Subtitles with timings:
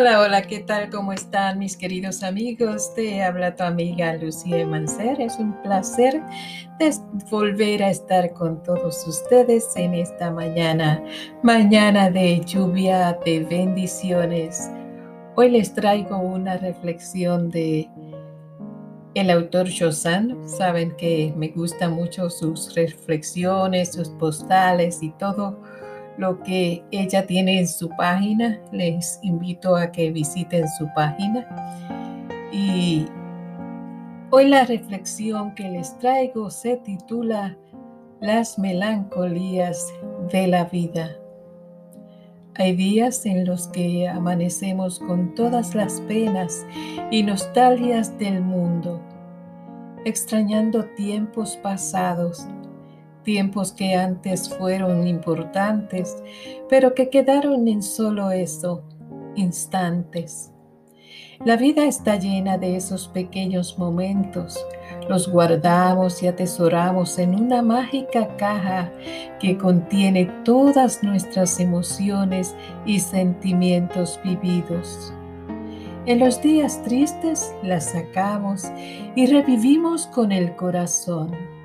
[0.00, 0.88] Hola, hola, ¿qué tal?
[0.88, 2.94] ¿Cómo están mis queridos amigos?
[2.94, 5.20] Te habla tu amiga Lucía Mancer.
[5.20, 6.22] Es un placer
[7.30, 11.04] volver a estar con todos ustedes en esta mañana,
[11.42, 14.70] mañana de lluvia, de bendiciones.
[15.36, 17.86] Hoy les traigo una reflexión de
[19.12, 20.48] el autor Josan.
[20.48, 25.60] Saben que me gustan mucho sus reflexiones, sus postales y todo
[26.20, 28.60] lo que ella tiene en su página.
[28.72, 31.46] Les invito a que visiten su página.
[32.52, 33.06] Y
[34.30, 37.56] hoy la reflexión que les traigo se titula
[38.20, 39.92] Las melancolías
[40.30, 41.16] de la vida.
[42.56, 46.66] Hay días en los que amanecemos con todas las penas
[47.10, 49.00] y nostalgias del mundo,
[50.04, 52.46] extrañando tiempos pasados
[53.22, 56.16] tiempos que antes fueron importantes,
[56.68, 58.82] pero que quedaron en solo eso,
[59.36, 60.52] instantes.
[61.44, 64.62] La vida está llena de esos pequeños momentos.
[65.08, 68.92] Los guardamos y atesoramos en una mágica caja
[69.38, 75.14] que contiene todas nuestras emociones y sentimientos vividos.
[76.04, 78.70] En los días tristes las sacamos
[79.14, 81.59] y revivimos con el corazón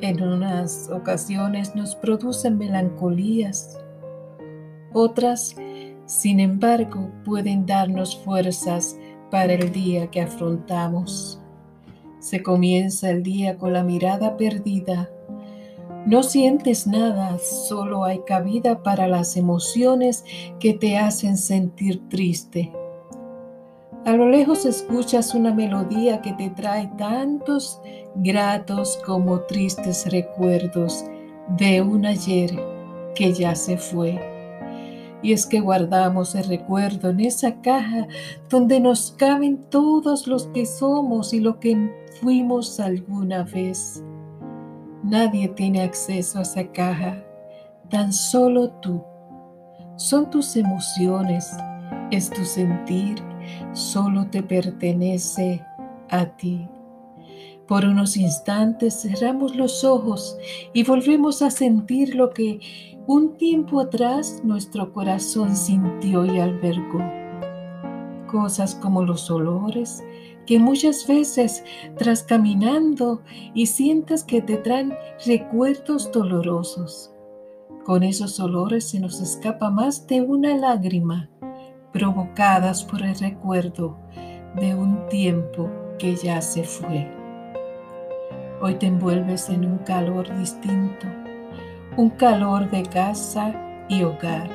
[0.00, 3.78] en unas ocasiones nos producen melancolías,
[4.92, 5.54] otras,
[6.06, 8.96] sin embargo, pueden darnos fuerzas
[9.30, 11.40] para el día que afrontamos.
[12.18, 15.10] Se comienza el día con la mirada perdida.
[16.06, 20.24] No sientes nada, solo hay cabida para las emociones
[20.58, 22.72] que te hacen sentir triste.
[24.08, 27.78] A lo lejos escuchas una melodía que te trae tantos
[28.14, 31.04] gratos como tristes recuerdos
[31.58, 32.58] de un ayer
[33.14, 34.18] que ya se fue.
[35.22, 38.06] Y es que guardamos el recuerdo en esa caja
[38.48, 41.76] donde nos caben todos los que somos y lo que
[42.22, 44.02] fuimos alguna vez.
[45.02, 47.22] Nadie tiene acceso a esa caja,
[47.90, 49.04] tan solo tú.
[49.96, 51.54] Son tus emociones,
[52.10, 53.22] es tu sentir,
[53.72, 55.64] solo te pertenece
[56.10, 56.68] a ti.
[57.66, 60.38] Por unos instantes cerramos los ojos
[60.72, 62.60] y volvemos a sentir lo que
[63.06, 67.00] un tiempo atrás nuestro corazón sintió y albergó.
[68.26, 70.02] Cosas como los olores
[70.46, 71.62] que muchas veces
[71.98, 73.22] tras caminando
[73.54, 74.94] y sientas que te traen
[75.26, 77.12] recuerdos dolorosos.
[77.84, 81.28] Con esos olores se nos escapa más de una lágrima
[81.92, 83.98] provocadas por el recuerdo
[84.56, 87.08] de un tiempo que ya se fue.
[88.60, 91.06] Hoy te envuelves en un calor distinto,
[91.96, 93.54] un calor de casa
[93.88, 94.48] y hogar.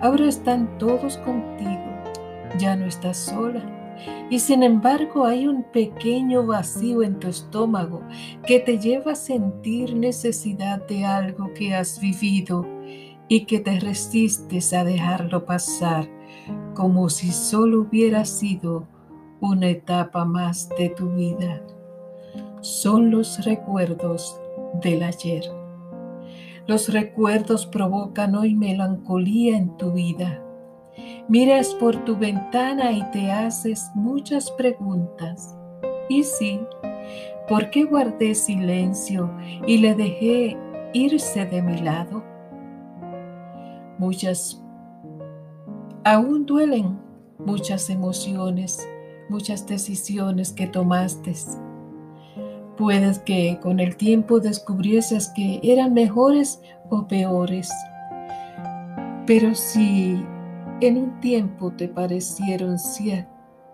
[0.00, 2.02] Ahora están todos contigo,
[2.58, 3.62] ya no estás sola.
[4.30, 8.00] Y sin embargo hay un pequeño vacío en tu estómago
[8.46, 12.66] que te lleva a sentir necesidad de algo que has vivido
[13.28, 16.08] y que te resistes a dejarlo pasar
[16.74, 18.86] como si solo hubiera sido
[19.40, 21.62] una etapa más de tu vida.
[22.60, 24.38] Son los recuerdos
[24.82, 25.44] del ayer.
[26.66, 30.42] Los recuerdos provocan hoy melancolía en tu vida.
[31.28, 35.56] Miras por tu ventana y te haces muchas preguntas.
[36.08, 36.60] Y sí,
[37.48, 39.30] ¿por qué guardé silencio
[39.66, 40.56] y le dejé
[40.92, 42.22] irse de mi lado?
[43.98, 44.62] Muchas
[46.04, 46.98] Aún duelen
[47.38, 48.88] muchas emociones,
[49.28, 51.34] muchas decisiones que tomaste.
[52.78, 57.70] Puedes que con el tiempo descubrieses que eran mejores o peores.
[59.26, 60.24] Pero si
[60.80, 62.78] en un tiempo te parecieron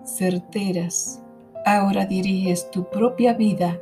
[0.04, 1.22] certeras,
[1.64, 3.78] ahora diriges tu propia vida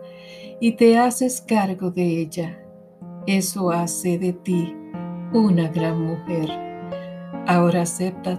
[0.60, 2.58] y te haces cargo de ella.
[3.26, 4.76] Eso hace de ti
[5.32, 6.73] una gran mujer.
[7.46, 8.38] Ahora aceptas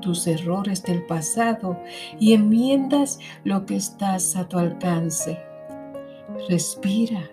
[0.00, 1.78] tus errores del pasado
[2.18, 5.38] y enmiendas lo que estás a tu alcance.
[6.48, 7.30] Respira.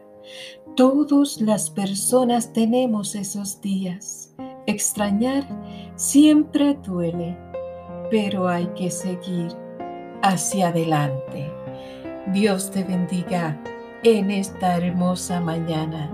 [0.76, 4.34] Todas las personas tenemos esos días.
[4.68, 5.44] Extrañar
[5.96, 7.38] siempre duele,
[8.10, 9.52] pero hay que seguir
[10.22, 11.52] hacia adelante.
[12.28, 13.62] Dios te bendiga
[14.04, 16.10] en esta hermosa mañana.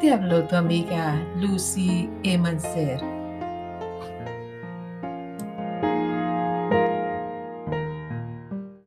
[0.00, 3.21] Te habló tu amiga Lucy Emancer.